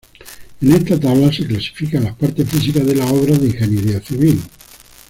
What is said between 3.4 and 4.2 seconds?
Ingeniería